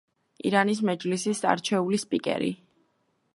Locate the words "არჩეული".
1.51-2.01